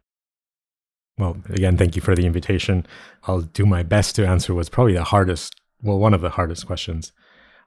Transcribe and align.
Well, 1.17 1.38
again, 1.50 1.78
thank 1.78 1.95
you 1.95 2.02
for 2.02 2.16
the 2.16 2.25
invitation. 2.25 2.85
I'll 3.23 3.41
do 3.41 3.66
my 3.66 3.81
best 3.81 4.16
to 4.16 4.28
answer 4.28 4.53
what's 4.53 4.69
probably 4.69 4.94
the 4.94 5.03
hardest, 5.03 5.59
well, 5.81 6.00
one 6.00 6.13
of 6.13 6.22
the 6.22 6.31
hardest 6.31 6.67
questions. 6.67 7.11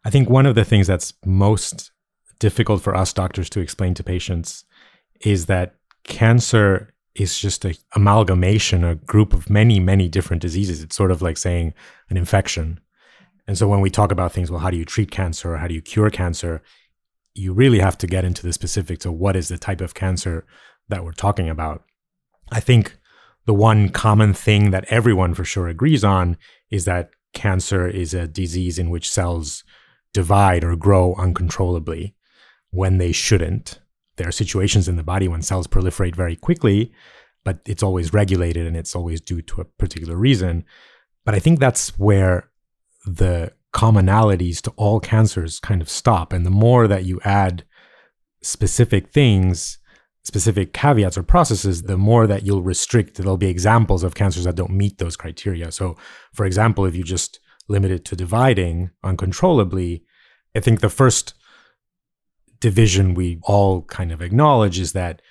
I 0.04 0.10
think 0.10 0.30
one 0.30 0.46
of 0.46 0.54
the 0.54 0.64
things 0.64 0.86
that's 0.86 1.14
most 1.24 1.90
difficult 2.38 2.82
for 2.82 2.94
us 2.94 3.12
doctors 3.12 3.50
to 3.50 3.60
explain 3.60 3.94
to 3.94 4.04
patients 4.04 4.64
is 5.20 5.46
that 5.46 5.74
cancer 6.06 6.92
is 7.14 7.38
just 7.38 7.64
an 7.64 7.74
amalgamation, 7.94 8.84
a 8.84 8.94
group 8.94 9.32
of 9.32 9.48
many, 9.48 9.80
many 9.80 10.08
different 10.08 10.42
diseases. 10.42 10.82
It's 10.82 10.96
sort 10.96 11.10
of 11.10 11.22
like 11.22 11.36
saying 11.36 11.74
an 12.10 12.16
infection. 12.16 12.80
And 13.46 13.56
so 13.56 13.68
when 13.68 13.80
we 13.80 13.90
talk 13.90 14.12
about 14.12 14.32
things, 14.32 14.50
well, 14.50 14.60
how 14.60 14.70
do 14.70 14.76
you 14.76 14.84
treat 14.84 15.10
cancer 15.10 15.54
or 15.54 15.56
how 15.56 15.68
do 15.68 15.74
you 15.74 15.82
cure 15.82 16.10
cancer? 16.10 16.62
You 17.34 17.52
really 17.52 17.78
have 17.78 17.96
to 17.98 18.06
get 18.06 18.24
into 18.24 18.42
the 18.42 18.52
specifics 18.52 19.06
of 19.06 19.14
what 19.14 19.36
is 19.36 19.48
the 19.48 19.58
type 19.58 19.80
of 19.80 19.94
cancer 19.94 20.44
that 20.88 21.04
we're 21.04 21.12
talking 21.12 21.48
about. 21.48 21.84
I 22.50 22.60
think 22.60 22.98
the 23.46 23.54
one 23.54 23.88
common 23.88 24.34
thing 24.34 24.70
that 24.72 24.84
everyone 24.88 25.34
for 25.34 25.44
sure 25.44 25.68
agrees 25.68 26.04
on 26.04 26.36
is 26.70 26.84
that 26.84 27.10
cancer 27.32 27.86
is 27.86 28.14
a 28.14 28.26
disease 28.26 28.78
in 28.78 28.90
which 28.90 29.10
cells 29.10 29.64
divide 30.12 30.64
or 30.64 30.76
grow 30.76 31.14
uncontrollably 31.14 32.14
when 32.70 32.98
they 32.98 33.12
shouldn't. 33.12 33.80
There 34.16 34.28
are 34.28 34.32
situations 34.32 34.88
in 34.88 34.96
the 34.96 35.02
body 35.02 35.28
when 35.28 35.42
cells 35.42 35.66
proliferate 35.66 36.16
very 36.16 36.36
quickly, 36.36 36.92
but 37.44 37.60
it's 37.66 37.82
always 37.82 38.12
regulated 38.12 38.66
and 38.66 38.76
it's 38.76 38.96
always 38.96 39.20
due 39.20 39.42
to 39.42 39.60
a 39.60 39.64
particular 39.64 40.16
reason. 40.16 40.64
But 41.24 41.34
I 41.34 41.38
think 41.38 41.60
that's 41.60 41.98
where 41.98 42.50
the 43.04 43.52
commonalities 43.72 44.60
to 44.62 44.70
all 44.76 45.00
cancers 45.00 45.60
kind 45.60 45.82
of 45.82 45.88
stop. 45.88 46.32
And 46.32 46.46
the 46.46 46.50
more 46.50 46.88
that 46.88 47.04
you 47.04 47.20
add 47.24 47.64
specific 48.42 49.10
things, 49.10 49.78
specific 50.24 50.72
caveats 50.72 51.18
or 51.18 51.22
processes, 51.22 51.82
the 51.82 51.96
more 51.96 52.26
that 52.26 52.44
you'll 52.44 52.62
restrict, 52.62 53.16
there'll 53.16 53.36
be 53.36 53.48
examples 53.48 54.02
of 54.02 54.14
cancers 54.14 54.44
that 54.44 54.56
don't 54.56 54.72
meet 54.72 54.98
those 54.98 55.16
criteria. 55.16 55.70
So, 55.70 55.96
for 56.32 56.46
example, 56.46 56.84
if 56.84 56.96
you 56.96 57.04
just 57.04 57.38
limit 57.68 57.90
it 57.90 58.04
to 58.06 58.16
dividing 58.16 58.90
uncontrollably, 59.04 60.04
I 60.54 60.60
think 60.60 60.80
the 60.80 60.88
first 60.88 61.34
division 62.60 63.14
we 63.14 63.38
all 63.42 63.82
kind 63.82 64.12
of 64.12 64.22
acknowledge 64.22 64.78
is 64.78 64.92
that 64.92 65.22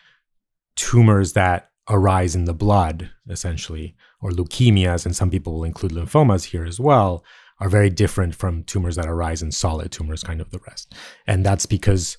tumors 0.75 1.34
that 1.34 1.69
arise 1.90 2.36
in 2.36 2.46
the 2.46 2.53
blood, 2.53 3.12
essentially, 3.30 3.96
or 4.22 4.31
leukemias, 4.31 5.06
and 5.06 5.16
some 5.16 5.30
people 5.30 5.53
will 5.53 5.64
include 5.64 5.91
lymphomas 5.91 6.46
here 6.46 6.66
as 6.66 6.80
well, 6.80 7.24
are 7.59 7.69
very 7.69 7.90
different 7.90 8.35
from 8.35 8.64
tumors 8.64 8.96
that 8.96 9.08
arise 9.08 9.41
in 9.41 9.52
solid 9.52 9.91
tumors, 9.91 10.24
kind 10.24 10.41
of 10.41 10.52
the 10.52 10.59
rest. 10.68 10.94
And 11.28 11.46
that's 11.46 11.66
because 11.66 12.18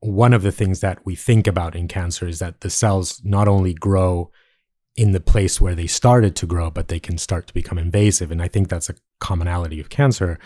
one 0.00 0.32
of 0.32 0.42
the 0.42 0.52
things 0.52 0.80
that 0.80 1.04
we 1.04 1.14
think 1.14 1.46
about 1.46 1.76
in 1.76 1.88
cancer 1.88 2.26
is 2.26 2.38
that 2.38 2.60
the 2.60 2.70
cells 2.70 3.20
not 3.24 3.48
only 3.48 3.74
grow 3.74 4.30
in 4.96 5.12
the 5.12 5.20
place 5.20 5.60
where 5.60 5.74
they 5.74 5.86
started 5.86 6.34
to 6.36 6.46
grow, 6.46 6.70
but 6.70 6.88
they 6.88 6.98
can 6.98 7.18
start 7.18 7.46
to 7.46 7.54
become 7.54 7.78
invasive. 7.78 8.32
And 8.32 8.42
I 8.42 8.48
think 8.48 8.68
that's 8.68 8.90
a 8.90 8.96
commonality 9.20 9.80
of 9.80 9.90
cancer. 9.90 10.38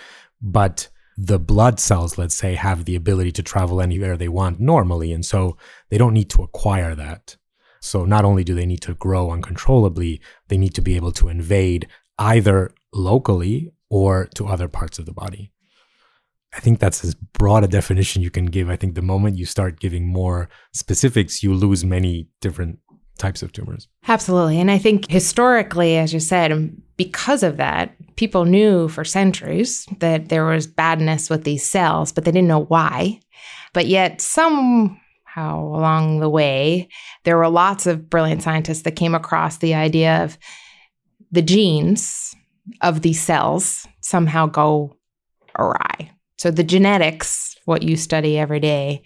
But 0.42 0.88
the 1.16 1.38
blood 1.38 1.78
cells, 1.78 2.18
let's 2.18 2.34
say, 2.34 2.54
have 2.54 2.84
the 2.84 2.96
ability 2.96 3.32
to 3.32 3.42
travel 3.42 3.80
anywhere 3.80 4.16
they 4.16 4.28
want 4.28 4.60
normally. 4.60 5.12
And 5.12 5.24
so 5.24 5.56
they 5.90 5.98
don't 5.98 6.14
need 6.14 6.30
to 6.30 6.42
acquire 6.42 6.94
that. 6.94 7.36
So 7.80 8.04
not 8.04 8.24
only 8.24 8.44
do 8.44 8.54
they 8.54 8.66
need 8.66 8.80
to 8.82 8.94
grow 8.94 9.30
uncontrollably, 9.30 10.20
they 10.48 10.56
need 10.56 10.74
to 10.74 10.82
be 10.82 10.96
able 10.96 11.12
to 11.12 11.28
invade 11.28 11.88
either 12.18 12.72
locally 12.92 13.72
or 13.90 14.26
to 14.34 14.46
other 14.46 14.68
parts 14.68 14.98
of 14.98 15.06
the 15.06 15.12
body. 15.12 15.52
I 16.54 16.60
think 16.60 16.78
that's 16.78 17.02
as 17.04 17.14
broad 17.14 17.64
a 17.64 17.68
definition 17.68 18.22
you 18.22 18.30
can 18.30 18.46
give. 18.46 18.68
I 18.68 18.76
think 18.76 18.94
the 18.94 19.02
moment 19.02 19.38
you 19.38 19.46
start 19.46 19.80
giving 19.80 20.06
more 20.06 20.48
specifics, 20.72 21.42
you 21.42 21.54
lose 21.54 21.84
many 21.84 22.28
different 22.40 22.78
types 23.22 23.42
of 23.42 23.52
tumors. 23.52 23.88
Absolutely. 24.08 24.60
And 24.60 24.70
I 24.70 24.78
think 24.78 25.08
historically, 25.08 25.96
as 25.96 26.12
you 26.12 26.20
said, 26.20 26.76
because 26.96 27.42
of 27.42 27.56
that, 27.56 27.94
people 28.16 28.44
knew 28.44 28.88
for 28.88 29.04
centuries 29.04 29.86
that 30.00 30.28
there 30.28 30.44
was 30.44 30.66
badness 30.66 31.30
with 31.30 31.44
these 31.44 31.64
cells, 31.64 32.12
but 32.12 32.24
they 32.24 32.32
didn't 32.32 32.48
know 32.48 32.64
why. 32.64 33.20
But 33.72 33.86
yet, 33.86 34.20
somehow 34.20 34.96
along 35.36 36.18
the 36.18 36.28
way, 36.28 36.88
there 37.24 37.38
were 37.38 37.48
lots 37.48 37.86
of 37.86 38.10
brilliant 38.10 38.42
scientists 38.42 38.82
that 38.82 38.96
came 38.96 39.14
across 39.14 39.58
the 39.58 39.74
idea 39.74 40.24
of 40.24 40.36
the 41.30 41.42
genes 41.42 42.34
of 42.80 43.02
these 43.02 43.20
cells 43.20 43.86
somehow 44.00 44.46
go 44.46 44.96
awry. 45.58 46.10
So, 46.38 46.50
the 46.50 46.64
genetics, 46.64 47.56
what 47.66 47.82
you 47.82 47.96
study 47.96 48.36
every 48.36 48.60
day, 48.60 49.04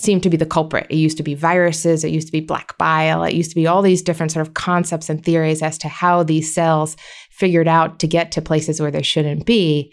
seemed 0.00 0.22
to 0.22 0.30
be 0.30 0.36
the 0.36 0.46
culprit. 0.46 0.86
It 0.90 0.96
used 0.96 1.16
to 1.18 1.22
be 1.22 1.34
viruses, 1.34 2.04
it 2.04 2.10
used 2.10 2.28
to 2.28 2.32
be 2.32 2.40
black 2.40 2.76
bile, 2.78 3.22
it 3.24 3.34
used 3.34 3.50
to 3.50 3.54
be 3.54 3.66
all 3.66 3.82
these 3.82 4.02
different 4.02 4.32
sort 4.32 4.46
of 4.46 4.54
concepts 4.54 5.08
and 5.08 5.24
theories 5.24 5.62
as 5.62 5.78
to 5.78 5.88
how 5.88 6.22
these 6.22 6.52
cells 6.54 6.96
figured 7.30 7.68
out 7.68 7.98
to 8.00 8.06
get 8.06 8.32
to 8.32 8.42
places 8.42 8.80
where 8.80 8.90
they 8.90 9.02
shouldn't 9.02 9.46
be. 9.46 9.92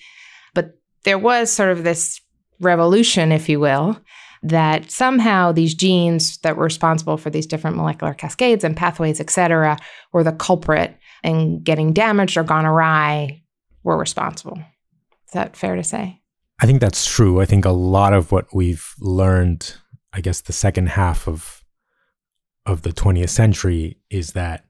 But 0.54 0.72
there 1.04 1.20
was 1.20 1.52
sort 1.52 1.70
of 1.70 1.84
this 1.84 2.20
revolution, 2.60 3.32
if 3.32 3.48
you 3.48 3.60
will, 3.60 4.00
that 4.44 4.92
somehow 4.92 5.52
these 5.52 5.74
genes 5.74 6.38
that 6.40 6.58
were 6.58 6.64
responsible 6.64 7.18
for 7.18 7.30
these 7.30 7.48
different 7.48 7.76
molecular 7.76 8.14
cascades 8.14 8.64
and 8.64 8.78
pathways, 8.78 9.20
et 9.20 9.30
cetera, 9.30 9.78
were 10.14 10.24
the 10.24 10.32
culprit 10.32 10.98
and 11.24 11.64
getting 11.64 11.94
damaged 11.94 12.38
or 12.38 12.44
gone 12.44 12.66
awry 12.66 13.42
were 13.84 13.98
responsible. 13.98 14.58
Is 15.28 15.34
that 15.34 15.56
fair 15.56 15.76
to 15.76 15.84
say? 15.84 16.22
I 16.60 16.66
think 16.66 16.82
that's 16.82 17.06
true. 17.06 17.40
I 17.42 17.46
think 17.46 17.66
a 17.66 17.72
lot 17.72 18.14
of 18.14 18.32
what 18.32 18.48
we've 18.54 18.94
learned 19.00 19.76
I 20.18 20.20
guess 20.20 20.42
the 20.42 20.52
second 20.52 20.90
half 20.90 21.28
of 21.28 21.64
of 22.66 22.82
the 22.82 22.92
20th 22.92 23.30
century 23.30 23.98
is 24.10 24.34
that 24.34 24.66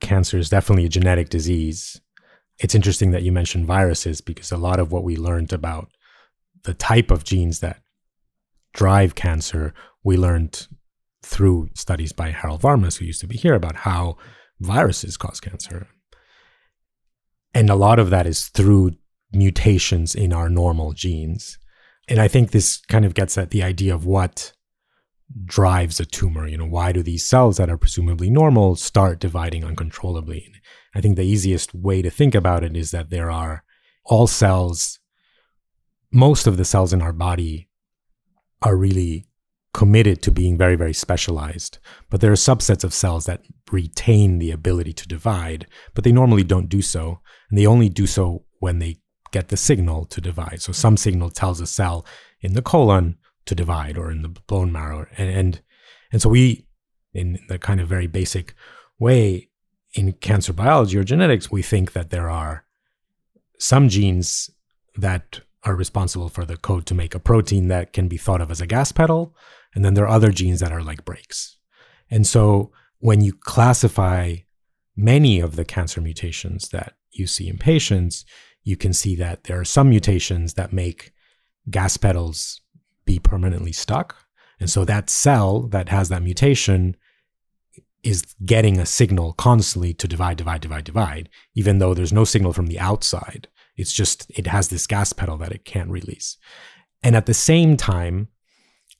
cancer 0.00 0.36
is 0.36 0.50
definitely 0.50 0.84
a 0.84 0.90
genetic 0.90 1.30
disease. 1.30 2.00
It's 2.58 2.74
interesting 2.74 3.10
that 3.10 3.22
you 3.22 3.32
mentioned 3.32 3.66
viruses 3.66 4.20
because 4.20 4.52
a 4.52 4.58
lot 4.58 4.78
of 4.78 4.92
what 4.92 5.02
we 5.02 5.16
learned 5.16 5.52
about 5.52 5.88
the 6.64 6.74
type 6.74 7.10
of 7.10 7.24
genes 7.24 7.60
that 7.60 7.80
drive 8.74 9.14
cancer, 9.14 9.72
we 10.04 10.16
learned 10.16 10.68
through 11.22 11.70
studies 11.74 12.12
by 12.12 12.30
Harold 12.30 12.60
Varmus, 12.60 12.98
who 12.98 13.06
used 13.06 13.22
to 13.22 13.26
be 13.26 13.38
here, 13.38 13.54
about 13.54 13.76
how 13.76 14.18
viruses 14.60 15.16
cause 15.16 15.40
cancer. 15.40 15.88
And 17.54 17.70
a 17.70 17.74
lot 17.74 17.98
of 17.98 18.10
that 18.10 18.26
is 18.26 18.48
through 18.48 18.92
mutations 19.32 20.14
in 20.14 20.32
our 20.32 20.50
normal 20.50 20.92
genes. 20.92 21.58
And 22.06 22.20
I 22.20 22.28
think 22.28 22.50
this 22.50 22.76
kind 22.86 23.04
of 23.04 23.14
gets 23.14 23.36
at 23.36 23.50
the 23.50 23.62
idea 23.62 23.94
of 23.94 24.04
what 24.04 24.52
drives 25.44 26.00
a 26.00 26.04
tumor. 26.04 26.46
You 26.46 26.58
know, 26.58 26.66
why 26.66 26.92
do 26.92 27.02
these 27.02 27.24
cells 27.24 27.56
that 27.58 27.70
are 27.70 27.78
presumably 27.78 28.30
normal 28.30 28.76
start 28.76 29.20
dividing 29.20 29.64
uncontrollably? 29.64 30.52
I 30.94 31.00
think 31.00 31.16
the 31.16 31.22
easiest 31.22 31.74
way 31.74 32.02
to 32.02 32.10
think 32.10 32.34
about 32.34 32.64
it 32.64 32.76
is 32.76 32.90
that 32.90 33.10
there 33.10 33.30
are 33.30 33.64
all 34.04 34.26
cells, 34.26 34.98
most 36.10 36.46
of 36.46 36.56
the 36.56 36.64
cells 36.64 36.92
in 36.92 37.02
our 37.02 37.12
body 37.12 37.68
are 38.62 38.76
really 38.76 39.26
committed 39.74 40.22
to 40.22 40.30
being 40.30 40.56
very, 40.56 40.76
very 40.76 40.94
specialized. 40.94 41.78
But 42.10 42.20
there 42.20 42.32
are 42.32 42.36
subsets 42.36 42.82
of 42.84 42.94
cells 42.94 43.26
that 43.26 43.42
retain 43.70 44.38
the 44.38 44.50
ability 44.50 44.94
to 44.94 45.08
divide, 45.08 45.66
but 45.94 46.04
they 46.04 46.12
normally 46.12 46.42
don't 46.42 46.68
do 46.68 46.82
so. 46.82 47.20
And 47.50 47.58
they 47.58 47.66
only 47.66 47.88
do 47.88 48.06
so 48.06 48.44
when 48.60 48.78
they 48.78 48.96
get 49.30 49.48
the 49.48 49.56
signal 49.56 50.06
to 50.06 50.20
divide. 50.20 50.62
So 50.62 50.72
some 50.72 50.96
signal 50.96 51.30
tells 51.30 51.60
a 51.60 51.66
cell 51.66 52.06
in 52.40 52.54
the 52.54 52.62
colon 52.62 53.18
to 53.48 53.54
divide 53.54 53.98
or 53.98 54.10
in 54.10 54.22
the 54.22 54.28
bone 54.28 54.70
marrow. 54.70 55.06
And, 55.16 55.30
and, 55.30 55.62
and 56.12 56.22
so 56.22 56.28
we, 56.28 56.66
in 57.12 57.38
the 57.48 57.58
kind 57.58 57.80
of 57.80 57.88
very 57.88 58.06
basic 58.06 58.54
way 58.98 59.50
in 59.94 60.12
cancer 60.12 60.52
biology 60.52 60.98
or 60.98 61.04
genetics, 61.04 61.50
we 61.50 61.62
think 61.62 61.92
that 61.92 62.10
there 62.10 62.30
are 62.30 62.64
some 63.58 63.88
genes 63.88 64.50
that 64.96 65.40
are 65.64 65.74
responsible 65.74 66.28
for 66.28 66.44
the 66.44 66.56
code 66.56 66.86
to 66.86 66.94
make 66.94 67.14
a 67.14 67.20
protein 67.20 67.68
that 67.68 67.92
can 67.92 68.06
be 68.06 68.16
thought 68.16 68.40
of 68.40 68.50
as 68.50 68.60
a 68.60 68.66
gas 68.66 68.92
pedal. 68.92 69.34
And 69.74 69.84
then 69.84 69.94
there 69.94 70.04
are 70.04 70.16
other 70.16 70.30
genes 70.30 70.60
that 70.60 70.72
are 70.72 70.82
like 70.82 71.04
brakes. 71.04 71.58
And 72.10 72.26
so 72.26 72.70
when 73.00 73.20
you 73.20 73.32
classify 73.32 74.36
many 74.96 75.40
of 75.40 75.56
the 75.56 75.64
cancer 75.64 76.00
mutations 76.00 76.68
that 76.70 76.94
you 77.12 77.26
see 77.26 77.48
in 77.48 77.58
patients, 77.58 78.24
you 78.62 78.76
can 78.76 78.92
see 78.92 79.16
that 79.16 79.44
there 79.44 79.58
are 79.58 79.64
some 79.64 79.88
mutations 79.88 80.54
that 80.54 80.72
make 80.72 81.12
gas 81.70 81.96
pedals 81.96 82.60
be 83.08 83.18
permanently 83.18 83.72
stuck. 83.72 84.14
And 84.60 84.68
so 84.68 84.84
that 84.84 85.08
cell 85.08 85.62
that 85.68 85.88
has 85.88 86.10
that 86.10 86.22
mutation 86.22 86.94
is 88.02 88.34
getting 88.44 88.78
a 88.78 88.84
signal 88.86 89.32
constantly 89.32 89.94
to 89.94 90.06
divide, 90.06 90.36
divide, 90.36 90.60
divide, 90.60 90.84
divide, 90.84 91.28
even 91.54 91.78
though 91.78 91.94
there's 91.94 92.12
no 92.12 92.24
signal 92.24 92.52
from 92.52 92.66
the 92.66 92.78
outside. 92.78 93.48
It's 93.76 93.94
just, 93.94 94.30
it 94.30 94.46
has 94.46 94.68
this 94.68 94.86
gas 94.86 95.14
pedal 95.14 95.38
that 95.38 95.52
it 95.52 95.64
can't 95.64 95.90
release. 95.90 96.36
And 97.02 97.16
at 97.16 97.24
the 97.24 97.34
same 97.34 97.78
time, 97.78 98.28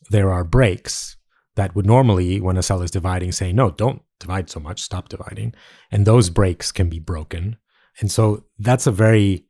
there 0.08 0.32
are 0.32 0.42
brakes 0.42 1.16
that 1.56 1.74
would 1.74 1.86
normally, 1.86 2.40
when 2.40 2.56
a 2.56 2.62
cell 2.62 2.80
is 2.80 2.90
dividing, 2.90 3.32
say, 3.32 3.52
no, 3.52 3.70
don't 3.70 4.00
divide 4.20 4.48
so 4.48 4.58
much, 4.58 4.80
stop 4.80 5.10
dividing. 5.10 5.54
And 5.90 6.06
those 6.06 6.30
brakes 6.30 6.72
can 6.72 6.88
be 6.88 6.98
broken. 6.98 7.56
And 8.00 8.10
so 8.10 8.44
that's 8.58 8.86
a 8.86 8.92
very 9.06 9.44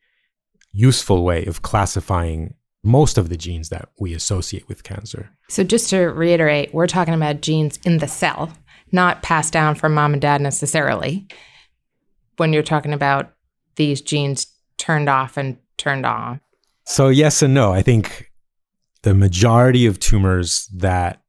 useful 0.72 1.24
way 1.24 1.44
of 1.44 1.62
classifying 1.62 2.54
most 2.88 3.18
of 3.18 3.28
the 3.28 3.36
genes 3.36 3.68
that 3.68 3.88
we 3.98 4.14
associate 4.14 4.66
with 4.68 4.82
cancer. 4.82 5.30
So, 5.48 5.62
just 5.62 5.90
to 5.90 6.06
reiterate, 6.06 6.74
we're 6.74 6.86
talking 6.86 7.14
about 7.14 7.42
genes 7.42 7.78
in 7.84 7.98
the 7.98 8.08
cell, 8.08 8.52
not 8.90 9.22
passed 9.22 9.52
down 9.52 9.74
from 9.74 9.94
mom 9.94 10.14
and 10.14 10.22
dad 10.22 10.40
necessarily. 10.40 11.28
When 12.38 12.52
you're 12.52 12.62
talking 12.62 12.92
about 12.92 13.32
these 13.76 14.00
genes 14.00 14.46
turned 14.76 15.08
off 15.08 15.36
and 15.36 15.58
turned 15.76 16.06
on. 16.06 16.40
So, 16.84 17.08
yes 17.08 17.42
and 17.42 17.54
no. 17.54 17.72
I 17.72 17.82
think 17.82 18.30
the 19.02 19.14
majority 19.14 19.86
of 19.86 20.00
tumors 20.00 20.68
that 20.74 21.22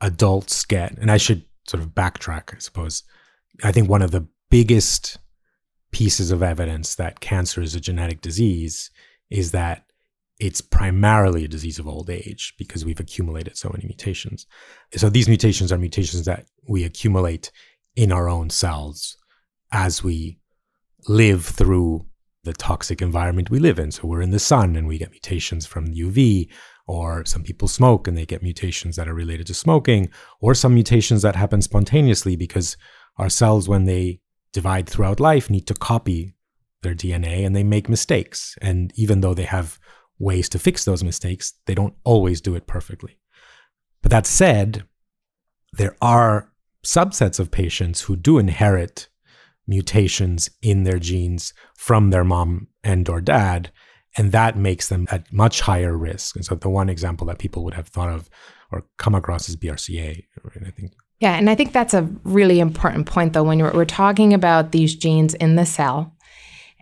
adults 0.00 0.64
get, 0.64 0.96
and 0.98 1.10
I 1.10 1.16
should 1.16 1.44
sort 1.66 1.82
of 1.82 1.90
backtrack, 1.90 2.54
I 2.54 2.58
suppose. 2.58 3.02
I 3.62 3.72
think 3.72 3.88
one 3.88 4.02
of 4.02 4.10
the 4.10 4.26
biggest 4.50 5.18
pieces 5.90 6.30
of 6.30 6.42
evidence 6.42 6.94
that 6.96 7.20
cancer 7.20 7.62
is 7.62 7.74
a 7.74 7.80
genetic 7.80 8.20
disease 8.20 8.90
is 9.30 9.52
that 9.52 9.84
it's 10.38 10.60
primarily 10.60 11.44
a 11.44 11.48
disease 11.48 11.78
of 11.78 11.88
old 11.88 12.08
age 12.10 12.54
because 12.58 12.84
we've 12.84 13.00
accumulated 13.00 13.56
so 13.56 13.70
many 13.72 13.86
mutations. 13.86 14.46
So 14.94 15.08
these 15.08 15.28
mutations 15.28 15.72
are 15.72 15.78
mutations 15.78 16.24
that 16.26 16.46
we 16.68 16.84
accumulate 16.84 17.50
in 17.96 18.12
our 18.12 18.28
own 18.28 18.48
cells 18.50 19.16
as 19.72 20.04
we 20.04 20.38
live 21.08 21.44
through 21.44 22.06
the 22.44 22.52
toxic 22.52 23.02
environment 23.02 23.50
we 23.50 23.58
live 23.58 23.78
in. 23.78 23.90
So 23.90 24.06
we're 24.06 24.22
in 24.22 24.30
the 24.30 24.38
sun 24.38 24.76
and 24.76 24.86
we 24.86 24.98
get 24.98 25.10
mutations 25.10 25.66
from 25.66 25.92
UV, 25.92 26.48
or 26.86 27.24
some 27.24 27.42
people 27.42 27.68
smoke 27.68 28.06
and 28.06 28.16
they 28.16 28.24
get 28.24 28.42
mutations 28.42 28.96
that 28.96 29.08
are 29.08 29.14
related 29.14 29.46
to 29.48 29.54
smoking, 29.54 30.08
or 30.40 30.54
some 30.54 30.74
mutations 30.74 31.22
that 31.22 31.36
happen 31.36 31.60
spontaneously 31.60 32.36
because 32.36 32.76
our 33.16 33.28
cells, 33.28 33.68
when 33.68 33.84
they 33.84 34.20
divide 34.52 34.88
throughout 34.88 35.18
life, 35.18 35.50
need 35.50 35.66
to 35.66 35.74
copy 35.74 36.34
their 36.82 36.94
DNA 36.94 37.44
and 37.44 37.56
they 37.56 37.64
make 37.64 37.88
mistakes. 37.88 38.56
And 38.62 38.92
even 38.94 39.20
though 39.20 39.34
they 39.34 39.44
have 39.44 39.78
ways 40.18 40.48
to 40.50 40.58
fix 40.58 40.84
those 40.84 41.04
mistakes, 41.04 41.54
they 41.66 41.74
don't 41.74 41.94
always 42.04 42.40
do 42.40 42.54
it 42.54 42.66
perfectly. 42.66 43.18
But 44.02 44.10
that 44.10 44.26
said, 44.26 44.84
there 45.72 45.96
are 46.00 46.52
subsets 46.84 47.38
of 47.38 47.50
patients 47.50 48.02
who 48.02 48.16
do 48.16 48.38
inherit 48.38 49.08
mutations 49.66 50.50
in 50.62 50.84
their 50.84 50.98
genes 50.98 51.52
from 51.76 52.10
their 52.10 52.24
mom 52.24 52.68
and 52.82 53.08
or 53.08 53.20
dad 53.20 53.70
and 54.16 54.32
that 54.32 54.56
makes 54.56 54.88
them 54.88 55.06
at 55.10 55.30
much 55.32 55.60
higher 55.60 55.96
risk. 55.96 56.34
And 56.34 56.44
so 56.44 56.54
the 56.54 56.70
one 56.70 56.88
example 56.88 57.26
that 57.26 57.38
people 57.38 57.62
would 57.64 57.74
have 57.74 57.88
thought 57.88 58.08
of 58.08 58.30
or 58.70 58.84
come 58.98 59.14
across 59.14 59.48
is 59.48 59.56
brca 59.56 60.24
right 60.42 60.66
i 60.66 60.70
think 60.70 60.92
yeah 61.20 61.34
and 61.34 61.48
i 61.48 61.54
think 61.54 61.72
that's 61.72 61.94
a 61.94 62.08
really 62.24 62.60
important 62.60 63.06
point 63.06 63.32
though 63.32 63.42
when 63.42 63.58
we're 63.58 63.84
talking 63.84 64.32
about 64.32 64.72
these 64.72 64.94
genes 64.94 65.34
in 65.34 65.56
the 65.56 65.66
cell 65.66 66.14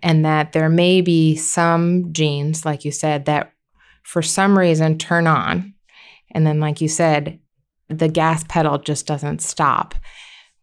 and 0.02 0.24
that 0.24 0.52
there 0.52 0.68
may 0.68 1.00
be 1.00 1.36
some 1.36 2.12
genes 2.12 2.64
like 2.64 2.84
you 2.84 2.90
said 2.90 3.24
that 3.24 3.52
for 4.02 4.22
some 4.22 4.58
reason 4.58 4.98
turn 4.98 5.26
on 5.26 5.74
and 6.30 6.46
then 6.46 6.60
like 6.60 6.80
you 6.80 6.88
said 6.88 7.38
the 7.88 8.08
gas 8.08 8.44
pedal 8.48 8.78
just 8.78 9.06
doesn't 9.06 9.40
stop 9.40 9.94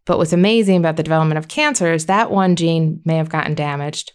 but 0.05 0.17
what's 0.17 0.33
amazing 0.33 0.77
about 0.77 0.97
the 0.97 1.03
development 1.03 1.37
of 1.37 1.47
cancer 1.47 1.93
is 1.93 2.07
that 2.07 2.31
one 2.31 2.55
gene 2.55 3.01
may 3.05 3.15
have 3.15 3.29
gotten 3.29 3.55
damaged, 3.55 4.11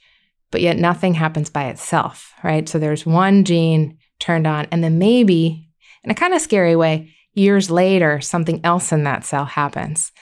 but 0.50 0.60
yet 0.60 0.76
nothing 0.76 1.14
happens 1.14 1.48
by 1.48 1.66
itself, 1.68 2.32
right? 2.44 2.68
So 2.68 2.78
there's 2.78 3.06
one 3.06 3.44
gene 3.44 3.98
turned 4.18 4.46
on, 4.46 4.66
and 4.70 4.84
then 4.84 4.98
maybe, 4.98 5.68
in 6.04 6.10
a 6.10 6.14
kind 6.14 6.34
of 6.34 6.42
scary 6.42 6.76
way, 6.76 7.14
years 7.32 7.70
later, 7.70 8.20
something 8.20 8.60
else 8.64 8.92
in 8.92 9.04
that 9.04 9.24
cell 9.24 9.46
happens. 9.46 10.12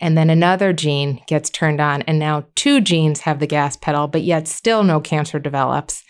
And 0.00 0.16
then 0.16 0.28
another 0.28 0.72
gene 0.72 1.22
gets 1.26 1.48
turned 1.48 1.80
on, 1.80 2.02
and 2.02 2.18
now 2.18 2.46
two 2.54 2.80
genes 2.80 3.20
have 3.20 3.38
the 3.38 3.46
gas 3.46 3.76
pedal, 3.76 4.08
but 4.08 4.22
yet 4.22 4.46
still 4.46 4.82
no 4.84 5.00
cancer 5.00 5.38
develops. 5.38 6.02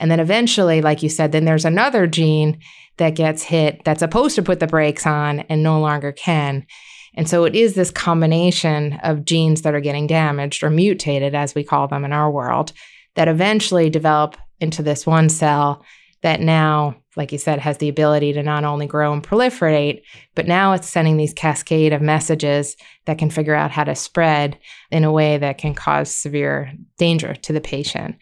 And 0.00 0.10
then 0.10 0.20
eventually, 0.20 0.80
like 0.80 1.02
you 1.02 1.08
said, 1.08 1.32
then 1.32 1.44
there's 1.44 1.64
another 1.64 2.06
gene 2.06 2.60
that 2.96 3.14
gets 3.14 3.44
hit 3.44 3.84
that's 3.84 4.00
supposed 4.00 4.34
to 4.36 4.42
put 4.42 4.60
the 4.60 4.66
brakes 4.66 5.06
on 5.06 5.40
and 5.40 5.62
no 5.62 5.80
longer 5.80 6.12
can. 6.12 6.66
And 7.14 7.28
so 7.28 7.44
it 7.44 7.54
is 7.54 7.74
this 7.74 7.90
combination 7.90 8.94
of 9.02 9.24
genes 9.24 9.62
that 9.62 9.74
are 9.74 9.80
getting 9.80 10.06
damaged 10.06 10.62
or 10.62 10.70
mutated, 10.70 11.34
as 11.34 11.54
we 11.54 11.64
call 11.64 11.88
them 11.88 12.04
in 12.04 12.12
our 12.12 12.30
world, 12.30 12.72
that 13.14 13.28
eventually 13.28 13.90
develop 13.90 14.36
into 14.60 14.82
this 14.82 15.06
one 15.06 15.28
cell 15.28 15.84
that 16.22 16.40
now, 16.40 16.96
like 17.18 17.32
you 17.32 17.38
said, 17.38 17.58
has 17.58 17.78
the 17.78 17.88
ability 17.88 18.32
to 18.32 18.42
not 18.44 18.64
only 18.64 18.86
grow 18.86 19.12
and 19.12 19.22
proliferate, 19.22 20.02
but 20.36 20.46
now 20.46 20.72
it's 20.72 20.88
sending 20.88 21.16
these 21.16 21.34
cascade 21.34 21.92
of 21.92 22.00
messages 22.00 22.76
that 23.06 23.18
can 23.18 23.28
figure 23.28 23.56
out 23.56 23.72
how 23.72 23.82
to 23.84 23.96
spread 23.96 24.56
in 24.92 25.02
a 25.02 25.12
way 25.12 25.36
that 25.36 25.58
can 25.58 25.74
cause 25.74 26.14
severe 26.14 26.72
danger 26.96 27.34
to 27.34 27.52
the 27.52 27.60
patient. 27.60 28.16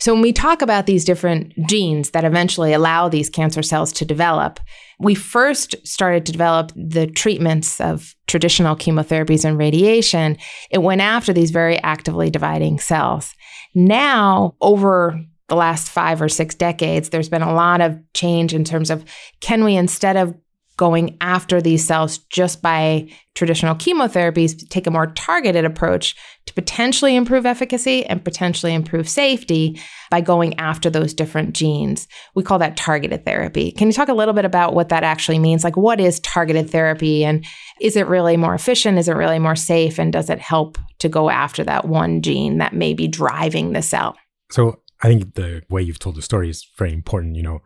So, 0.00 0.12
when 0.12 0.22
we 0.22 0.32
talk 0.32 0.62
about 0.62 0.86
these 0.86 1.04
different 1.04 1.54
genes 1.66 2.10
that 2.10 2.24
eventually 2.24 2.72
allow 2.72 3.08
these 3.08 3.30
cancer 3.30 3.62
cells 3.62 3.92
to 3.92 4.04
develop, 4.04 4.60
we 4.98 5.14
first 5.14 5.74
started 5.86 6.26
to 6.26 6.32
develop 6.32 6.72
the 6.76 7.06
treatments 7.06 7.80
of 7.80 8.14
traditional 8.26 8.76
chemotherapies 8.76 9.44
and 9.44 9.56
radiation. 9.56 10.36
It 10.70 10.82
went 10.82 11.00
after 11.00 11.32
these 11.32 11.52
very 11.52 11.78
actively 11.82 12.30
dividing 12.30 12.80
cells. 12.80 13.32
Now, 13.74 14.56
over 14.60 15.24
the 15.48 15.56
last 15.56 15.88
five 15.88 16.22
or 16.22 16.28
six 16.28 16.54
decades, 16.54 17.08
there's 17.08 17.28
been 17.28 17.42
a 17.42 17.54
lot 17.54 17.80
of 17.80 17.98
change 18.14 18.54
in 18.54 18.64
terms 18.64 18.90
of 18.90 19.04
can 19.40 19.64
we, 19.64 19.76
instead 19.76 20.16
of 20.16 20.34
going 20.76 21.16
after 21.20 21.60
these 21.60 21.86
cells 21.86 22.18
just 22.18 22.62
by 22.62 23.08
traditional 23.34 23.74
chemotherapies, 23.74 24.68
take 24.68 24.86
a 24.86 24.90
more 24.90 25.08
targeted 25.08 25.64
approach 25.64 26.16
to 26.46 26.54
potentially 26.54 27.14
improve 27.14 27.46
efficacy 27.46 28.04
and 28.06 28.24
potentially 28.24 28.74
improve 28.74 29.08
safety 29.08 29.80
by 30.10 30.20
going 30.20 30.58
after 30.58 30.90
those 30.90 31.14
different 31.14 31.54
genes. 31.54 32.08
We 32.34 32.42
call 32.42 32.58
that 32.58 32.76
targeted 32.76 33.24
therapy. 33.24 33.70
Can 33.70 33.88
you 33.88 33.92
talk 33.92 34.08
a 34.08 34.14
little 34.14 34.34
bit 34.34 34.44
about 34.44 34.74
what 34.74 34.88
that 34.88 35.04
actually 35.04 35.38
means? 35.38 35.62
Like, 35.62 35.76
what 35.76 36.00
is 36.00 36.20
targeted 36.20 36.70
therapy 36.70 37.24
and 37.24 37.44
is 37.80 37.96
it 37.96 38.08
really 38.08 38.36
more 38.36 38.54
efficient? 38.54 38.98
Is 38.98 39.08
it 39.08 39.16
really 39.16 39.38
more 39.38 39.56
safe? 39.56 39.98
And 39.98 40.12
does 40.12 40.30
it 40.30 40.40
help 40.40 40.78
to 41.00 41.08
go 41.08 41.30
after 41.30 41.64
that 41.64 41.86
one 41.86 42.22
gene 42.22 42.58
that 42.58 42.74
may 42.74 42.94
be 42.94 43.08
driving 43.08 43.72
the 43.72 43.82
cell? 43.82 44.16
So, 44.50 44.81
I 45.02 45.08
think 45.08 45.34
the 45.34 45.62
way 45.68 45.82
you've 45.82 45.98
told 45.98 46.16
the 46.16 46.22
story 46.22 46.48
is 46.48 46.66
very 46.76 46.92
important. 46.92 47.36
You 47.36 47.42
know, 47.42 47.62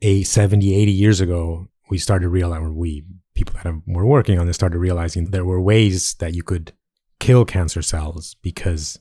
a 0.00 0.22
70, 0.22 0.74
80 0.74 0.92
years 0.92 1.20
ago, 1.20 1.68
we 1.90 1.98
started 1.98 2.28
realizing, 2.28 2.76
we 2.76 3.04
people 3.34 3.56
that 3.62 3.82
were 3.86 4.06
working 4.06 4.38
on 4.38 4.46
this 4.46 4.56
started 4.56 4.78
realizing 4.78 5.24
there 5.24 5.44
were 5.44 5.60
ways 5.60 6.14
that 6.14 6.34
you 6.34 6.42
could 6.42 6.72
kill 7.18 7.44
cancer 7.44 7.82
cells 7.82 8.36
because 8.42 8.98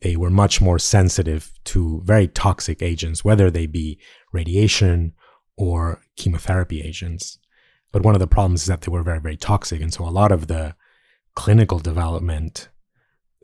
they 0.00 0.16
were 0.16 0.30
much 0.30 0.60
more 0.60 0.78
sensitive 0.78 1.52
to 1.64 2.02
very 2.04 2.28
toxic 2.28 2.82
agents, 2.82 3.24
whether 3.24 3.50
they 3.50 3.66
be 3.66 3.98
radiation 4.32 5.12
or 5.56 6.02
chemotherapy 6.16 6.80
agents. 6.82 7.38
But 7.92 8.02
one 8.02 8.14
of 8.14 8.20
the 8.20 8.26
problems 8.26 8.62
is 8.62 8.66
that 8.66 8.82
they 8.82 8.90
were 8.90 9.02
very, 9.02 9.20
very 9.20 9.36
toxic. 9.36 9.80
And 9.80 9.92
so 9.92 10.04
a 10.04 10.10
lot 10.10 10.32
of 10.32 10.46
the 10.46 10.74
clinical 11.34 11.78
development 11.78 12.68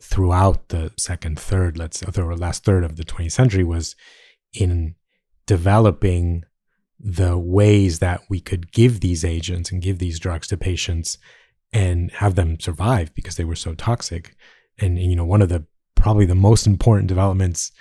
throughout 0.00 0.68
the 0.68 0.92
second 0.96 1.38
third, 1.38 1.76
let's 1.78 2.00
say, 2.00 2.06
or 2.20 2.36
last 2.36 2.64
third 2.64 2.84
of 2.84 2.96
the 2.96 3.04
20th 3.04 3.32
century 3.32 3.64
was 3.64 3.94
in 4.52 4.94
developing 5.46 6.44
the 6.98 7.36
ways 7.38 7.98
that 7.98 8.22
we 8.28 8.40
could 8.40 8.72
give 8.72 9.00
these 9.00 9.24
agents 9.24 9.70
and 9.70 9.82
give 9.82 9.98
these 9.98 10.18
drugs 10.18 10.48
to 10.48 10.56
patients 10.56 11.18
and 11.72 12.10
have 12.12 12.34
them 12.34 12.58
survive 12.60 13.14
because 13.14 13.36
they 13.36 13.44
were 13.44 13.56
so 13.56 13.74
toxic. 13.74 14.34
And, 14.78 14.98
you 14.98 15.16
know, 15.16 15.24
one 15.24 15.42
of 15.42 15.48
the 15.48 15.64
probably 15.94 16.26
the 16.26 16.34
most 16.34 16.66
important 16.66 17.08
developments 17.08 17.72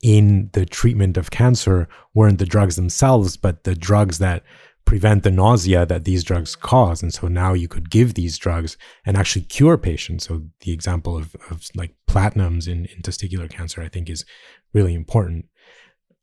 in 0.00 0.50
the 0.52 0.66
treatment 0.66 1.16
of 1.16 1.30
cancer 1.30 1.88
weren't 2.14 2.38
the 2.38 2.46
drugs 2.46 2.76
themselves, 2.76 3.36
but 3.36 3.64
the 3.64 3.74
drugs 3.74 4.18
that 4.18 4.42
prevent 4.84 5.22
the 5.22 5.30
nausea 5.30 5.86
that 5.86 6.04
these 6.04 6.24
drugs 6.24 6.54
cause. 6.54 7.02
And 7.02 7.12
so 7.12 7.28
now 7.28 7.52
you 7.52 7.68
could 7.68 7.90
give 7.90 8.14
these 8.14 8.38
drugs 8.38 8.76
and 9.04 9.16
actually 9.16 9.42
cure 9.42 9.78
patients. 9.78 10.26
So 10.26 10.42
the 10.60 10.72
example 10.72 11.16
of, 11.16 11.34
of 11.50 11.68
like 11.74 11.94
platinums 12.08 12.68
in, 12.68 12.86
in 12.86 13.02
testicular 13.02 13.50
cancer, 13.50 13.82
I 13.82 13.88
think 13.88 14.10
is 14.10 14.24
really 14.72 14.94
important. 14.94 15.46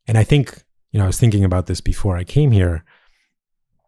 And 0.06 0.16
I 0.16 0.24
think, 0.24 0.62
you 0.90 0.98
know, 0.98 1.04
I 1.04 1.08
was 1.08 1.18
thinking 1.18 1.44
about 1.44 1.66
this 1.66 1.80
before 1.80 2.16
I 2.16 2.24
came 2.24 2.52
here. 2.52 2.84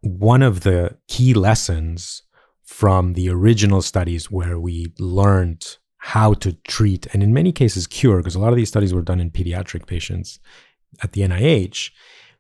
One 0.01 0.43
of 0.43 0.61
the 0.61 0.97
key 1.09 1.35
lessons 1.35 2.23
from 2.63 3.15
the 3.15 3.29
original 3.29 3.83
studies 3.83 4.31
where 4.31 4.59
we 4.59 4.93
learned 4.99 5.79
how 5.99 6.35
to 6.35 6.53
treat 6.53 7.07
and 7.15 7.23
in 7.23 7.33
many 7.33 7.53
cases 7.53 7.87
cure, 7.87 8.19
because 8.19 8.35
a 8.35 8.39
lot 8.39 8.53
of 8.53 8.57
these 8.57 8.69
studies 8.69 8.93
were 8.93 9.03
done 9.03 9.21
in 9.21 9.31
pediatric 9.31 9.87
patients 9.87 10.39
at 11.03 11.13
the 11.13 11.23
NIH, 11.23 11.91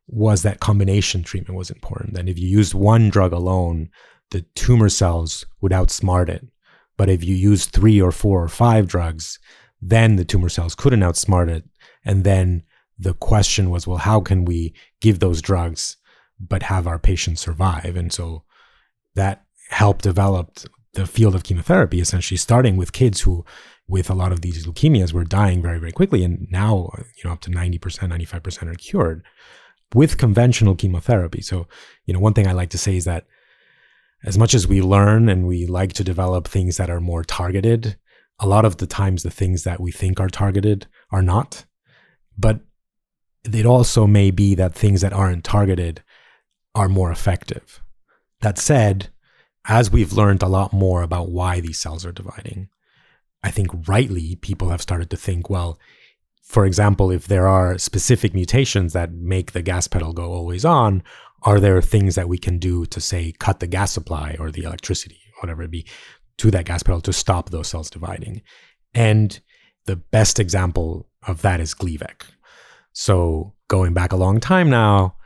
was 0.06 0.42
that 0.42 0.60
combination 0.60 1.22
treatment 1.22 1.56
was 1.56 1.70
important. 1.70 2.16
And 2.16 2.28
if 2.28 2.38
you 2.38 2.48
used 2.48 2.74
one 2.74 3.08
drug 3.10 3.32
alone, 3.32 3.90
the 4.30 4.42
tumor 4.54 4.88
cells 4.88 5.46
would 5.60 5.72
outsmart 5.72 6.28
it. 6.28 6.46
But 6.96 7.08
if 7.08 7.24
you 7.24 7.34
used 7.34 7.70
three 7.70 8.00
or 8.00 8.12
four 8.12 8.42
or 8.42 8.48
five 8.48 8.86
drugs, 8.86 9.38
then 9.80 10.16
the 10.16 10.24
tumor 10.24 10.48
cells 10.48 10.74
couldn't 10.74 11.00
outsmart 11.00 11.48
it. 11.48 11.64
And 12.04 12.24
then 12.24 12.62
the 12.98 13.14
question 13.14 13.70
was, 13.70 13.86
well, 13.86 13.98
how 13.98 14.20
can 14.20 14.44
we 14.44 14.74
give 15.00 15.18
those 15.18 15.42
drugs 15.42 15.96
but 16.38 16.64
have 16.64 16.86
our 16.86 16.98
patients 16.98 17.40
survive? 17.40 17.96
And 17.96 18.12
so 18.12 18.44
that 19.14 19.44
helped 19.70 20.02
develop 20.02 20.58
the 20.92 21.06
field 21.06 21.34
of 21.34 21.42
chemotherapy, 21.42 22.00
essentially 22.00 22.38
starting 22.38 22.76
with 22.76 22.92
kids 22.92 23.22
who, 23.22 23.44
with 23.88 24.08
a 24.08 24.14
lot 24.14 24.32
of 24.32 24.42
these 24.42 24.66
leukemias, 24.66 25.12
were 25.12 25.24
dying 25.24 25.60
very, 25.60 25.78
very 25.80 25.92
quickly. 25.92 26.22
And 26.22 26.46
now, 26.50 26.90
you 27.16 27.24
know, 27.24 27.32
up 27.32 27.40
to 27.42 27.50
90%, 27.50 27.78
95% 27.80 28.70
are 28.70 28.74
cured 28.74 29.24
with 29.92 30.18
conventional 30.18 30.74
chemotherapy. 30.74 31.42
So, 31.42 31.66
you 32.06 32.14
know, 32.14 32.20
one 32.20 32.34
thing 32.34 32.46
I 32.46 32.52
like 32.52 32.70
to 32.70 32.78
say 32.78 32.96
is 32.96 33.04
that 33.04 33.26
as 34.24 34.38
much 34.38 34.54
as 34.54 34.66
we 34.66 34.80
learn 34.80 35.28
and 35.28 35.46
we 35.46 35.66
like 35.66 35.92
to 35.94 36.04
develop 36.04 36.48
things 36.48 36.76
that 36.78 36.90
are 36.90 37.00
more 37.00 37.24
targeted, 37.24 37.96
a 38.38 38.46
lot 38.46 38.64
of 38.64 38.78
the 38.78 38.86
times 38.86 39.22
the 39.22 39.30
things 39.30 39.64
that 39.64 39.80
we 39.80 39.92
think 39.92 40.18
are 40.18 40.28
targeted 40.28 40.86
are 41.10 41.22
not. 41.22 41.64
But 42.36 42.60
it 43.44 43.66
also 43.66 44.06
may 44.06 44.30
be 44.30 44.54
that 44.54 44.74
things 44.74 45.02
that 45.02 45.12
aren't 45.12 45.44
targeted 45.44 46.02
are 46.74 46.88
more 46.88 47.10
effective. 47.10 47.82
That 48.40 48.58
said, 48.58 49.10
as 49.66 49.90
we've 49.90 50.12
learned 50.12 50.42
a 50.42 50.48
lot 50.48 50.72
more 50.72 51.02
about 51.02 51.30
why 51.30 51.60
these 51.60 51.78
cells 51.78 52.04
are 52.04 52.12
dividing, 52.12 52.68
I 53.42 53.50
think 53.50 53.70
rightly 53.86 54.36
people 54.36 54.70
have 54.70 54.82
started 54.82 55.10
to 55.10 55.16
think, 55.16 55.50
well, 55.50 55.78
for 56.44 56.66
example, 56.66 57.10
if 57.10 57.26
there 57.26 57.48
are 57.48 57.78
specific 57.78 58.34
mutations 58.34 58.92
that 58.92 59.12
make 59.12 59.52
the 59.52 59.62
gas 59.62 59.88
pedal 59.88 60.12
go 60.12 60.30
always 60.32 60.64
on, 60.64 61.02
are 61.42 61.58
there 61.58 61.80
things 61.80 62.14
that 62.14 62.28
we 62.28 62.38
can 62.38 62.58
do 62.58 62.84
to 62.86 63.00
say 63.00 63.32
cut 63.38 63.60
the 63.60 63.66
gas 63.66 63.92
supply 63.92 64.36
or 64.38 64.50
the 64.50 64.62
electricity, 64.62 65.18
whatever 65.40 65.62
it 65.62 65.70
be, 65.70 65.86
to 66.38 66.50
that 66.50 66.66
gas 66.66 66.82
pedal 66.82 67.00
to 67.00 67.12
stop 67.12 67.50
those 67.50 67.68
cells 67.68 67.88
dividing? 67.88 68.42
And 68.94 69.40
the 69.86 69.96
best 69.96 70.38
example 70.38 71.08
of 71.26 71.40
that 71.42 71.60
is 71.60 71.74
Gleevec. 71.74 72.22
So 72.92 73.54
going 73.68 73.94
back 73.94 74.12
a 74.12 74.16
long 74.16 74.38
time 74.38 74.68
now, 74.68 75.16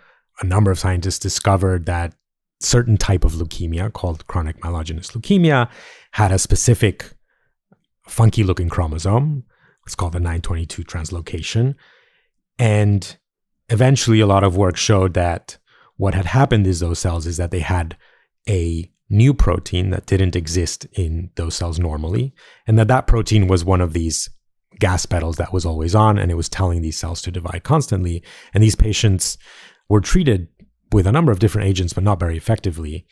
a 0.41 0.47
number 0.47 0.71
of 0.71 0.79
scientists 0.79 1.19
discovered 1.19 1.87
that 1.87 2.15
certain 2.61 2.97
type 2.97 3.25
of 3.25 3.33
leukemia 3.33 3.93
called 3.93 4.27
chronic 4.29 4.61
myelogenous 4.61 5.13
leukemia 5.13 5.69
had 6.13 6.33
a 6.33 6.39
specific 6.39 7.11
funky 8.07 8.43
looking 8.43 8.69
chromosome 8.69 9.45
it's 9.89 9.95
called 9.95 10.13
the 10.13 10.21
922 10.21 10.85
translocation. 10.85 11.75
And 12.59 13.17
eventually, 13.71 14.21
a 14.21 14.27
lot 14.27 14.45
of 14.45 14.55
work 14.55 14.77
showed 14.77 15.15
that 15.15 15.57
what 15.97 16.13
had 16.13 16.27
happened 16.27 16.67
is 16.67 16.81
those 16.81 16.99
cells 16.99 17.27
is 17.27 17.39
that 17.39 17.51
they 17.51 17.61
had 17.61 17.97
a 18.47 18.93
new 19.09 19.33
protein 19.33 19.89
that 19.89 20.05
didn't 20.05 20.37
exist 20.37 20.85
in 20.93 21.31
those 21.37 21.57
cells 21.57 21.79
normally, 21.79 22.35
and 22.67 22.79
that 22.79 22.89
that 22.89 23.07
protein 23.07 23.49
was 23.49 23.65
one 23.65 23.81
of 23.81 23.95
these 23.95 24.29
gas 24.79 25.07
pedals 25.07 25.39
that 25.39 25.55
was 25.55 25.65
always 25.65 25.95
on, 25.95 26.19
and 26.19 26.31
it 26.31 26.37
was 26.37 26.51
telling 26.51 26.83
these 26.83 26.99
cells 26.99 27.23
to 27.23 27.31
divide 27.31 27.65
constantly. 27.65 28.23
And 28.53 28.63
these 28.63 28.77
patients 28.77 29.39
were 29.89 30.03
treated 30.03 30.49
with 30.93 31.07
a 31.07 31.13
number 31.13 31.33
of 31.33 31.39
different 31.39 31.67
agents, 31.67 31.95
but 31.95 32.05
not 32.05 32.21
very 32.21 32.37
effectively. 32.37 33.07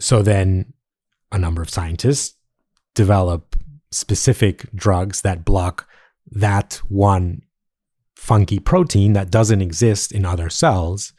So 0.00 0.20
then, 0.20 0.72
a 1.30 1.38
number 1.38 1.62
of 1.62 1.70
scientists 1.70 2.34
develop 2.96 3.54
specific 3.92 4.66
drugs 4.74 5.20
that 5.20 5.44
block 5.44 5.86
that 6.30 6.80
one 6.88 7.42
funky 8.16 8.58
protein 8.58 9.14
that 9.14 9.30
doesn't 9.30 9.62
exist 9.62 10.12
in 10.12 10.24
other 10.24 10.48
cells. 10.48 11.12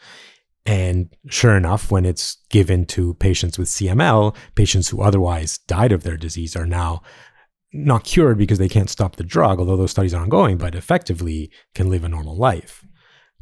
And 0.66 1.14
sure 1.28 1.58
enough, 1.58 1.92
when 1.92 2.06
it's 2.06 2.38
given 2.50 2.86
to 2.88 3.16
patients 3.16 3.60
with 3.60 3.68
CML, 3.68 4.36
patients 4.56 4.90
who 4.90 5.02
otherwise 5.02 5.58
died 5.58 5.92
of 5.92 6.04
their 6.04 6.16
disease 6.16 6.56
are 6.56 6.66
now 6.66 7.02
not 7.74 8.06
cured 8.06 8.38
because 8.38 8.60
they 8.60 8.70
can't 8.70 8.90
stop 8.90 9.16
the 9.16 9.24
drug, 9.24 9.60
although 9.60 9.76
those 9.76 9.92
studies 9.92 10.14
are 10.14 10.22
ongoing, 10.22 10.58
but 10.58 10.76
effectively 10.76 11.52
can 11.74 11.90
live 11.90 12.04
a 12.04 12.10
normal 12.10 12.38
life. 12.38 12.86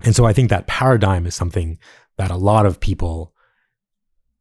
And 0.03 0.15
so 0.15 0.25
I 0.25 0.33
think 0.33 0.49
that 0.49 0.67
paradigm 0.67 1.27
is 1.27 1.35
something 1.35 1.77
that 2.17 2.31
a 2.31 2.37
lot 2.37 2.65
of 2.65 2.79
people 2.79 3.30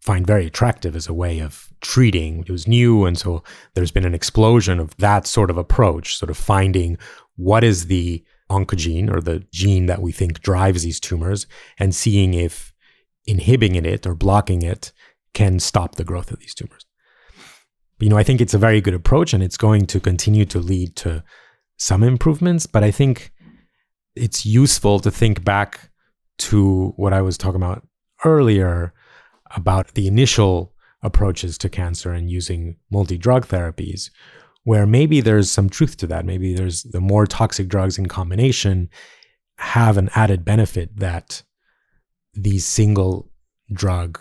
find 0.01 0.27
very 0.27 0.47
attractive 0.47 0.97
as 0.97 1.09
a 1.09 1.15
way 1.15 1.41
of 1.41 1.69
treating. 1.81 2.41
It 2.41 2.51
was 2.51 2.67
new. 2.67 3.05
And 3.05 3.19
so 3.19 3.43
there's 3.75 3.91
been 3.91 4.07
an 4.07 4.15
explosion 4.15 4.81
of 4.81 4.97
that 4.97 5.27
sort 5.27 5.51
of 5.51 5.59
approach, 5.59 6.17
sort 6.17 6.31
of 6.31 6.37
finding 6.37 6.97
what 7.37 7.63
is 7.63 7.87
the 7.87 8.25
oncogene 8.51 9.13
or 9.13 9.21
the 9.21 9.45
gene 9.53 9.87
that 9.87 10.03
we 10.03 10.11
think 10.11 10.41
drives 10.41 10.83
these 10.83 11.01
tumors 11.01 11.47
and 11.79 11.95
seeing 11.95 12.35
if 12.35 12.75
inhibiting 13.27 13.85
it 13.85 14.07
or 14.07 14.15
blocking 14.15 14.63
it 14.63 14.93
can 15.35 15.61
stop 15.61 15.95
the 15.95 16.05
growth 16.05 16.31
of 16.31 16.41
these 16.41 16.55
tumors. 16.55 16.85
But, 17.99 18.07
you 18.07 18.11
know, 18.11 18.19
I 18.19 18.25
think 18.25 18.41
it's 18.41 18.55
a 18.55 18.59
very 18.59 18.81
good 18.81 18.95
approach 18.95 19.35
and 19.35 19.43
it's 19.43 19.59
going 19.59 19.87
to 19.87 20.01
continue 20.01 20.47
to 20.47 20.59
lead 20.59 20.97
to 20.97 21.23
some 21.77 22.03
improvements. 22.03 22.67
But 22.67 22.83
I 22.83 22.91
think 22.91 23.33
it's 24.17 24.47
useful 24.47 24.99
to 25.01 25.11
think 25.11 25.45
back 25.45 25.91
to 26.39 26.95
what 26.97 27.13
I 27.13 27.21
was 27.21 27.37
talking 27.37 27.61
about 27.61 27.87
earlier 28.25 28.95
about 29.57 29.95
the 29.95 30.07
initial 30.07 30.73
approaches 31.03 31.57
to 31.59 31.69
cancer 31.69 32.13
and 32.13 32.31
using 32.31 32.77
multi 32.91 33.17
drug 33.17 33.47
therapies, 33.47 34.11
where 34.65 34.87
maybe 34.87 35.21
there's 35.21 35.51
some 35.51 35.71
truth 35.71 35.97
to 35.99 36.07
that. 36.09 36.25
Maybe 36.25 36.55
there's 36.55 36.83
the 36.83 37.01
more 37.01 37.27
toxic 37.27 37.69
drugs 37.69 37.99
in 37.99 38.07
combination 38.07 38.91
have 39.57 39.99
an 39.99 40.09
added 40.15 40.45
benefit 40.45 40.97
that 40.97 41.43
these 42.33 42.65
single 42.65 43.31
drug 43.73 44.19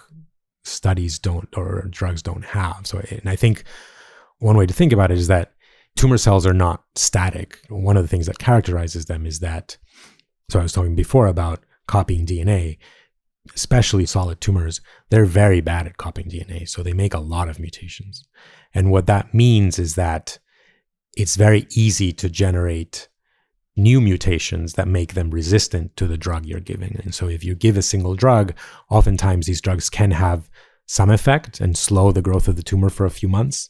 studies 0.64 1.18
don't 1.18 1.48
or 1.56 1.88
drugs 1.90 2.22
don't 2.22 2.46
have. 2.46 2.86
So, 2.86 3.02
and 3.10 3.30
I 3.30 3.36
think 3.36 3.64
one 4.40 4.58
way 4.58 4.66
to 4.66 4.74
think 4.74 4.94
about 4.94 5.12
it 5.12 5.18
is 5.18 5.28
that 5.28 5.54
tumor 5.96 6.18
cells 6.18 6.46
are 6.46 6.54
not 6.54 6.84
static. 6.96 7.60
One 7.70 7.98
of 7.98 8.04
the 8.04 8.08
things 8.08 8.26
that 8.26 8.40
characterizes 8.40 9.06
them 9.06 9.26
is 9.26 9.40
that, 9.40 9.78
so 10.50 10.60
I 10.60 10.64
was 10.64 10.74
talking 10.74 10.96
before 10.96 11.28
about 11.28 11.64
copying 11.88 12.26
DNA 12.26 12.78
especially 13.56 14.06
solid 14.06 14.42
tumors, 14.42 14.82
they're 15.10 15.26
very 15.26 15.62
bad 15.62 15.88
at 15.88 15.98
copying 15.98 16.30
DNA. 16.30 16.68
So 16.68 16.84
they 16.84 16.94
make 16.94 17.14
a 17.14 17.20
lot 17.20 17.50
of 17.50 17.60
mutations. 17.60 18.28
And 18.74 18.92
what 18.92 19.08
that 19.08 19.34
means 19.34 19.80
is 19.80 19.96
that 19.96 20.40
it's 21.18 21.36
very 21.36 21.68
easy 21.72 22.14
to 22.14 22.30
generate 22.30 23.10
new 23.76 24.02
mutations 24.02 24.74
that 24.74 24.88
make 24.88 25.14
them 25.14 25.32
resistant 25.32 25.96
to 25.98 26.06
the 26.06 26.18
drug 26.18 26.46
you're 26.46 26.60
giving. 26.60 27.00
And 27.04 27.16
so 27.16 27.28
if 27.28 27.44
you 27.44 27.56
give 27.56 27.78
a 27.78 27.82
single 27.82 28.14
drug, 28.14 28.54
oftentimes 28.90 29.46
these 29.46 29.62
drugs 29.62 29.90
can 29.90 30.12
have 30.12 30.50
some 30.86 31.10
effect 31.10 31.62
and 31.62 31.78
slow 31.78 32.12
the 32.12 32.22
growth 32.22 32.48
of 32.48 32.56
the 32.56 32.64
tumor 32.64 32.90
for 32.90 33.06
a 33.06 33.12
few 33.12 33.30
months. 33.30 33.70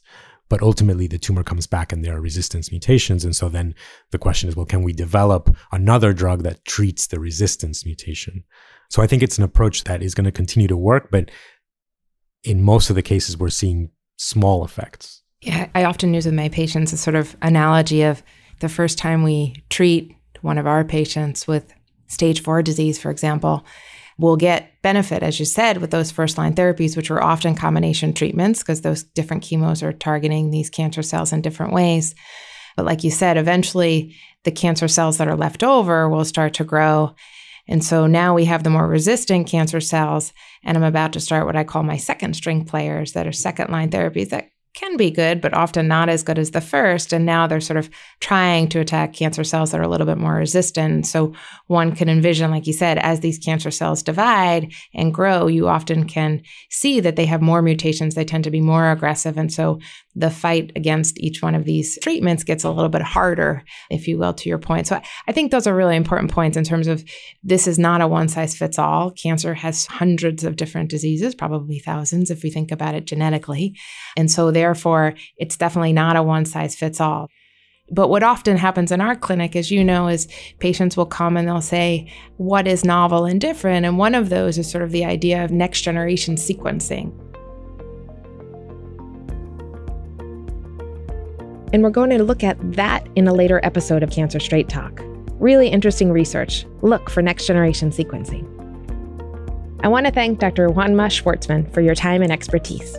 But 0.49 0.63
ultimately, 0.63 1.05
the 1.05 1.19
tumor 1.19 1.43
comes 1.43 1.67
back 1.67 1.91
and 1.91 2.03
there 2.03 2.15
are 2.15 2.21
resistance 2.21 2.71
mutations. 2.71 3.23
And 3.23 3.35
so 3.35 3.49
then 3.49 3.75
the 4.09 4.17
question 4.17 4.49
is 4.49 4.55
well, 4.55 4.65
can 4.65 4.81
we 4.81 4.93
develop 4.93 5.55
another 5.71 6.11
drug 6.11 6.41
that 6.41 6.65
treats 6.65 7.05
the 7.05 7.19
resistance 7.19 7.85
mutation? 7.85 8.43
So 8.89 9.01
I 9.01 9.07
think 9.07 9.21
it's 9.21 9.37
an 9.37 9.43
approach 9.43 9.83
that 9.85 10.01
is 10.01 10.15
going 10.15 10.25
to 10.25 10.31
continue 10.31 10.67
to 10.67 10.77
work, 10.77 11.09
but 11.11 11.29
in 12.43 12.61
most 12.61 12.89
of 12.89 12.95
the 12.95 13.01
cases, 13.01 13.37
we're 13.37 13.49
seeing 13.49 13.91
small 14.17 14.65
effects. 14.65 15.21
Yeah, 15.41 15.69
I 15.75 15.83
often 15.85 16.13
use 16.13 16.25
with 16.25 16.35
my 16.35 16.49
patients 16.49 16.91
a 16.91 16.97
sort 16.97 17.15
of 17.15 17.35
analogy 17.41 18.01
of 18.01 18.23
the 18.59 18.69
first 18.69 18.97
time 18.97 19.23
we 19.23 19.63
treat 19.69 20.13
one 20.41 20.57
of 20.57 20.67
our 20.67 20.83
patients 20.83 21.47
with 21.47 21.73
stage 22.07 22.41
four 22.43 22.61
disease, 22.61 22.99
for 22.99 23.11
example, 23.11 23.65
we'll 24.17 24.35
get 24.35 24.71
benefit, 24.81 25.23
as 25.23 25.39
you 25.39 25.45
said, 25.45 25.77
with 25.77 25.91
those 25.91 26.11
first 26.11 26.37
line 26.37 26.53
therapies, 26.53 26.97
which 26.97 27.09
are 27.09 27.23
often 27.23 27.55
combination 27.55 28.13
treatments 28.13 28.59
because 28.59 28.81
those 28.81 29.03
different 29.03 29.43
chemos 29.43 29.81
are 29.81 29.93
targeting 29.93 30.51
these 30.51 30.69
cancer 30.69 31.01
cells 31.01 31.31
in 31.31 31.41
different 31.41 31.73
ways. 31.73 32.15
But 32.75 32.85
like 32.85 33.03
you 33.03 33.11
said, 33.11 33.37
eventually 33.37 34.15
the 34.43 34.51
cancer 34.51 34.87
cells 34.87 35.17
that 35.17 35.27
are 35.27 35.37
left 35.37 35.63
over 35.63 36.09
will 36.09 36.25
start 36.25 36.53
to 36.55 36.63
grow 36.63 37.15
And 37.69 37.83
so 37.83 38.07
now 38.07 38.33
we 38.33 38.45
have 38.45 38.63
the 38.63 38.69
more 38.69 38.87
resistant 38.87 39.47
cancer 39.47 39.79
cells, 39.79 40.33
and 40.63 40.75
I'm 40.75 40.83
about 40.83 41.13
to 41.13 41.19
start 41.21 41.45
what 41.45 41.55
I 41.55 41.63
call 41.63 41.83
my 41.83 41.97
second 41.97 42.33
string 42.33 42.65
players 42.65 43.13
that 43.13 43.27
are 43.27 43.31
second 43.31 43.69
line 43.69 43.91
therapies 43.91 44.29
that 44.29 44.49
can 44.75 44.97
be 44.97 45.11
good, 45.11 45.41
but 45.41 45.53
often 45.53 45.87
not 45.87 46.09
as 46.09 46.23
good 46.23 46.39
as 46.39 46.51
the 46.51 46.61
first. 46.61 47.11
And 47.11 47.25
now 47.25 47.47
they're 47.47 47.59
sort 47.59 47.77
of 47.77 47.89
trying 48.19 48.69
to 48.69 48.79
attack 48.79 49.13
cancer 49.13 49.43
cells 49.43 49.71
that 49.71 49.79
are 49.79 49.83
a 49.83 49.87
little 49.87 50.05
bit 50.05 50.17
more 50.17 50.35
resistant. 50.35 51.05
So 51.05 51.33
one 51.67 51.95
can 51.95 52.07
envision, 52.07 52.51
like 52.51 52.67
you 52.67 52.73
said, 52.73 52.97
as 52.99 53.19
these 53.19 53.39
cancer 53.39 53.71
cells 53.71 54.03
divide 54.03 54.71
and 54.93 55.13
grow, 55.13 55.47
you 55.47 55.67
often 55.67 56.05
can 56.05 56.43
see 56.69 56.99
that 56.99 57.15
they 57.15 57.25
have 57.25 57.41
more 57.41 57.61
mutations. 57.61 58.15
They 58.15 58.25
tend 58.25 58.43
to 58.45 58.51
be 58.51 58.61
more 58.61 58.91
aggressive. 58.91 59.37
And 59.37 59.51
so 59.51 59.79
the 60.19 60.29
fight 60.29 60.73
against 60.75 61.17
each 61.19 61.41
one 61.41 61.55
of 61.55 61.63
these 61.63 61.97
treatments 61.99 62.43
gets 62.43 62.65
a 62.65 62.69
little 62.69 62.89
bit 62.89 63.01
harder, 63.01 63.63
if 63.89 64.05
you 64.05 64.17
will, 64.17 64.33
to 64.33 64.49
your 64.49 64.57
point. 64.57 64.85
So 64.85 64.99
I 65.27 65.31
think 65.31 65.49
those 65.49 65.65
are 65.65 65.75
really 65.75 65.95
important 65.95 66.29
points 66.29 66.57
in 66.57 66.65
terms 66.65 66.87
of 66.87 67.03
this 67.41 67.67
is 67.67 67.79
not 67.79 68.01
a 68.01 68.07
one 68.07 68.27
size 68.27 68.55
fits 68.55 68.77
all. 68.77 69.11
Cancer 69.11 69.53
has 69.53 69.85
hundreds 69.85 70.43
of 70.43 70.57
different 70.57 70.89
diseases, 70.89 71.35
probably 71.35 71.79
thousands 71.79 72.29
if 72.29 72.43
we 72.43 72.49
think 72.49 72.69
about 72.69 72.95
it 72.95 73.05
genetically. 73.05 73.77
And 74.17 74.29
so 74.29 74.51
therefore, 74.51 75.13
it's 75.37 75.55
definitely 75.55 75.93
not 75.93 76.17
a 76.17 76.23
one 76.23 76.43
size 76.45 76.75
fits 76.75 76.99
all. 76.99 77.29
But 77.89 78.09
what 78.09 78.21
often 78.21 78.57
happens 78.57 78.91
in 78.91 79.01
our 79.01 79.15
clinic, 79.15 79.55
as 79.55 79.71
you 79.71 79.83
know, 79.83 80.09
is 80.09 80.27
patients 80.59 80.97
will 80.97 81.05
come 81.05 81.37
and 81.37 81.47
they'll 81.47 81.61
say, 81.61 82.11
What 82.35 82.67
is 82.67 82.83
novel 82.83 83.25
and 83.25 83.39
different? 83.39 83.85
And 83.85 83.97
one 83.97 84.15
of 84.15 84.29
those 84.29 84.57
is 84.57 84.69
sort 84.69 84.83
of 84.83 84.91
the 84.91 85.05
idea 85.05 85.43
of 85.43 85.51
next 85.51 85.81
generation 85.81 86.35
sequencing. 86.35 87.28
And 91.71 91.83
we're 91.83 91.89
going 91.89 92.09
to 92.11 92.23
look 92.23 92.43
at 92.43 92.57
that 92.73 93.07
in 93.15 93.27
a 93.27 93.33
later 93.33 93.59
episode 93.63 94.03
of 94.03 94.09
Cancer 94.09 94.39
Straight 94.39 94.69
Talk. 94.69 95.01
Really 95.39 95.69
interesting 95.69 96.11
research. 96.11 96.65
Look 96.81 97.09
for 97.09 97.21
next 97.21 97.45
generation 97.45 97.91
sequencing. 97.91 98.47
I 99.81 99.87
want 99.87 100.07
to 100.07 100.11
thank 100.11 100.39
Dr. 100.39 100.67
Juanma 100.69 101.07
Schvartzman 101.07 101.73
for 101.73 101.81
your 101.81 101.95
time 101.95 102.21
and 102.21 102.31
expertise. 102.31 102.97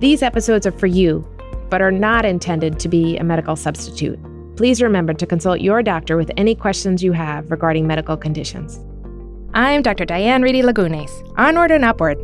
These 0.00 0.22
episodes 0.22 0.66
are 0.66 0.72
for 0.72 0.86
you, 0.86 1.26
but 1.70 1.80
are 1.80 1.92
not 1.92 2.24
intended 2.24 2.78
to 2.80 2.88
be 2.88 3.16
a 3.16 3.24
medical 3.24 3.56
substitute. 3.56 4.18
Please 4.56 4.80
remember 4.82 5.14
to 5.14 5.26
consult 5.26 5.60
your 5.60 5.82
doctor 5.82 6.16
with 6.16 6.30
any 6.36 6.54
questions 6.54 7.02
you 7.02 7.12
have 7.12 7.50
regarding 7.50 7.86
medical 7.86 8.16
conditions. 8.16 8.78
I'm 9.54 9.82
Dr. 9.82 10.04
Diane 10.04 10.42
Reidy 10.42 10.62
Lagunes. 10.62 11.10
Onward 11.38 11.70
and 11.70 11.84
upward. 11.84 12.18